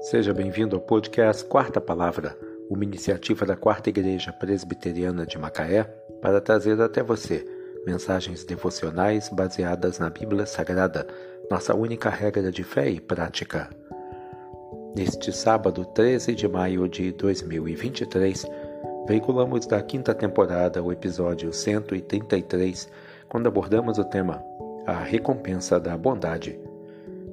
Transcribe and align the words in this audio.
Seja 0.00 0.32
bem-vindo 0.32 0.76
ao 0.76 0.82
podcast 0.82 1.44
Quarta 1.46 1.80
Palavra, 1.80 2.38
uma 2.70 2.84
iniciativa 2.84 3.44
da 3.44 3.56
Quarta 3.56 3.88
Igreja 3.88 4.32
Presbiteriana 4.32 5.26
de 5.26 5.38
Macaé 5.38 5.84
para 6.20 6.40
trazer 6.40 6.80
até 6.80 7.02
você 7.02 7.44
mensagens 7.84 8.44
devocionais 8.44 9.28
baseadas 9.30 9.98
na 9.98 10.10
Bíblia 10.10 10.46
Sagrada, 10.46 11.06
nossa 11.50 11.74
única 11.74 12.10
regra 12.10 12.52
de 12.52 12.62
fé 12.62 12.88
e 12.90 13.00
prática. 13.00 13.70
Neste 14.94 15.32
sábado, 15.32 15.84
13 15.84 16.34
de 16.34 16.46
maio 16.46 16.88
de 16.88 17.10
2023, 17.12 18.46
veiculamos 19.08 19.66
da 19.66 19.82
quinta 19.82 20.14
temporada 20.14 20.82
o 20.82 20.92
episódio 20.92 21.52
133, 21.52 22.88
quando 23.28 23.48
abordamos 23.48 23.98
o 23.98 24.04
tema 24.04 24.42
A 24.86 24.94
Recompensa 24.94 25.80
da 25.80 25.96
Bondade. 25.96 26.60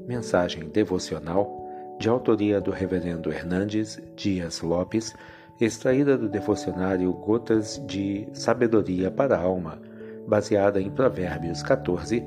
Mensagem 0.08 0.68
devocional 0.70 1.62
de 2.00 2.10
autoria 2.10 2.60
do 2.60 2.72
Reverendo 2.72 3.32
Hernandes 3.32 4.02
Dias 4.16 4.62
Lopes, 4.62 5.16
extraída 5.60 6.18
do 6.18 6.28
devocionário 6.28 7.12
Gotas 7.14 7.82
de 7.86 8.28
Sabedoria 8.34 9.10
para 9.10 9.38
a 9.38 9.42
Alma, 9.42 9.82
baseada 10.28 10.82
em 10.82 10.90
Provérbios 10.90 11.62
14, 11.64 12.24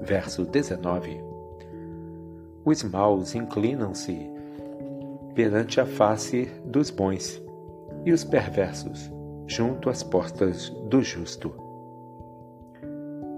verso 0.00 0.44
19. 0.44 1.20
Os 2.64 2.82
maus 2.82 3.34
inclinam-se 3.34 4.30
perante 5.34 5.80
a 5.80 5.86
face 5.86 6.50
dos 6.64 6.90
bons, 6.90 7.42
e 8.04 8.12
os 8.12 8.24
perversos 8.24 9.10
junto 9.46 9.90
às 9.90 10.02
portas 10.02 10.70
do 10.88 11.02
justo. 11.02 11.52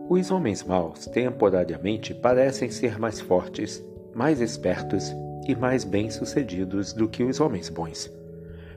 Os 0.09 0.30
homens 0.30 0.62
maus 0.62 1.06
temporariamente 1.06 2.15
parecem 2.15 2.70
ser 2.70 2.98
mais 2.98 3.20
fortes, 3.20 3.84
mais 4.15 4.41
espertos 4.41 5.15
e 5.46 5.54
mais 5.54 5.84
bem-sucedidos 5.84 6.92
do 6.92 7.09
que 7.09 7.23
os 7.23 7.40
homens 7.40 7.68
bons. 7.68 8.10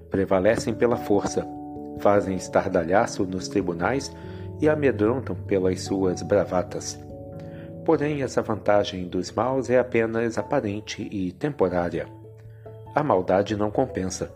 Prevalecem 0.10 0.74
pela 0.74 0.98
força, 0.98 1.46
fazem 2.00 2.36
estardalhaço 2.36 3.26
nos 3.26 3.48
tribunais 3.48 4.12
e 4.60 4.68
amedrontam 4.68 5.36
pelas 5.36 5.82
suas 5.82 6.22
bravatas. 6.22 7.00
Porém, 7.86 8.22
essa 8.22 8.42
vantagem 8.42 9.08
dos 9.08 9.32
maus 9.32 9.70
é 9.70 9.80
apenas 9.80 10.38
aparente 10.38 11.08
e 11.12 11.32
temporária. 11.32 12.08
A 12.94 13.04
maldade 13.04 13.56
não 13.56 13.72
compensa. 13.72 14.32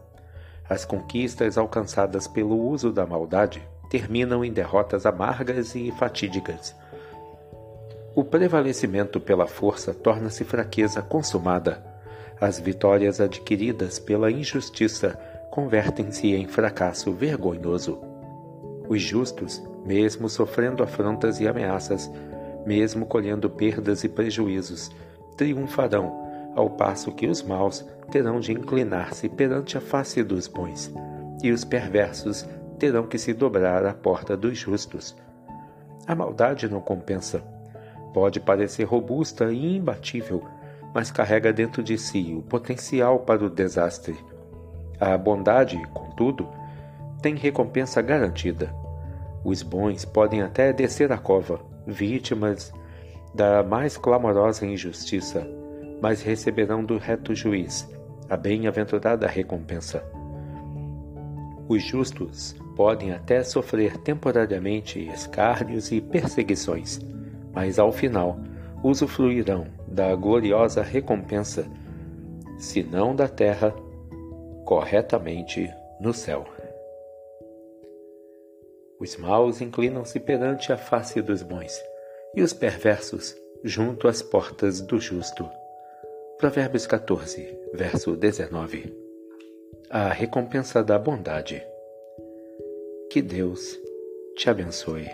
As 0.69 0.85
conquistas 0.85 1.57
alcançadas 1.57 2.27
pelo 2.27 2.57
uso 2.57 2.91
da 2.91 3.05
maldade 3.05 3.61
terminam 3.89 4.45
em 4.45 4.53
derrotas 4.53 5.05
amargas 5.05 5.75
e 5.75 5.91
fatídicas. 5.91 6.73
O 8.15 8.23
prevalecimento 8.23 9.19
pela 9.19 9.47
força 9.47 9.93
torna-se 9.93 10.45
fraqueza 10.45 11.01
consumada 11.01 11.90
as 12.41 12.59
vitórias 12.59 13.21
adquiridas 13.21 13.99
pela 13.99 14.31
injustiça 14.31 15.15
convertem-se 15.51 16.33
em 16.33 16.47
fracasso 16.47 17.13
vergonhoso. 17.13 18.01
Os 18.89 18.99
justos, 18.99 19.61
mesmo 19.85 20.27
sofrendo 20.27 20.81
afrontas 20.81 21.39
e 21.39 21.47
ameaças, 21.47 22.11
mesmo 22.65 23.05
colhendo 23.05 23.47
perdas 23.47 24.03
e 24.03 24.09
prejuízos, 24.09 24.89
triunfarão, 25.37 26.19
ao 26.55 26.71
passo 26.71 27.11
que 27.11 27.27
os 27.27 27.43
maus 27.43 27.85
terão 28.09 28.39
de 28.39 28.51
inclinar-se 28.51 29.29
perante 29.29 29.77
a 29.77 29.81
face 29.81 30.23
dos 30.23 30.47
bons, 30.47 30.91
e 31.43 31.51
os 31.51 31.63
perversos 31.63 32.45
terão 32.79 33.05
que 33.05 33.19
se 33.19 33.33
dobrar 33.33 33.85
à 33.85 33.93
porta 33.93 34.35
dos 34.35 34.57
justos. 34.57 35.15
A 36.07 36.15
maldade 36.15 36.67
não 36.67 36.81
compensa. 36.81 37.43
Pode 38.13 38.39
parecer 38.39 38.83
robusta 38.83 39.53
e 39.53 39.77
imbatível, 39.77 40.43
mas 40.93 41.11
carrega 41.11 41.53
dentro 41.53 41.81
de 41.81 41.97
si 41.97 42.33
o 42.37 42.41
potencial 42.41 43.19
para 43.19 43.45
o 43.45 43.49
desastre. 43.49 44.15
A 44.99 45.17
bondade, 45.17 45.81
contudo, 45.93 46.47
tem 47.21 47.35
recompensa 47.35 48.01
garantida. 48.01 48.73
Os 49.43 49.63
bons 49.63 50.05
podem 50.05 50.41
até 50.41 50.71
descer 50.71 51.11
a 51.11 51.17
cova, 51.17 51.59
vítimas 51.87 52.71
da 53.33 53.63
mais 53.63 53.97
clamorosa 53.97 54.65
injustiça, 54.65 55.47
mas 56.01 56.21
receberão 56.21 56.83
do 56.83 56.97
reto 56.97 57.33
juiz 57.33 57.89
a 58.29 58.37
bem-aventurada 58.37 59.27
recompensa. 59.27 60.03
Os 61.67 61.83
justos 61.83 62.55
podem 62.75 63.11
até 63.11 63.43
sofrer 63.43 63.97
temporariamente 63.97 64.99
escárnios 64.99 65.91
e 65.91 66.01
perseguições, 66.01 66.99
mas 67.53 67.79
ao 67.79 67.91
final 67.91 68.39
usufruirão 68.83 69.67
da 69.87 70.15
gloriosa 70.15 70.81
recompensa, 70.81 71.65
se 72.57 72.83
não 72.83 73.15
da 73.15 73.27
terra, 73.27 73.73
corretamente 74.65 75.69
no 75.99 76.13
céu. 76.13 76.45
Os 78.99 79.17
maus 79.17 79.61
inclinam-se 79.61 80.19
perante 80.19 80.71
a 80.71 80.77
face 80.77 81.21
dos 81.21 81.41
bons, 81.41 81.81
e 82.35 82.41
os 82.41 82.53
perversos 82.53 83.35
junto 83.63 84.07
às 84.07 84.21
portas 84.21 84.79
do 84.81 84.99
justo. 84.99 85.49
Provérbios 86.37 86.87
14, 86.87 87.59
verso 87.73 88.15
19. 88.15 88.95
A 89.89 90.09
recompensa 90.09 90.83
da 90.83 90.97
bondade. 90.97 91.61
Que 93.11 93.21
Deus 93.21 93.77
te 94.35 94.49
abençoe. 94.49 95.07